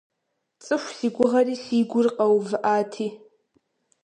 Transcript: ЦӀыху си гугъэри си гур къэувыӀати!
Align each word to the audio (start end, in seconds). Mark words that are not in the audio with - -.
ЦӀыху 0.63 0.91
си 0.97 1.07
гугъэри 1.15 1.55
си 1.63 1.77
гур 1.89 2.07
къэувыӀати! 2.15 3.07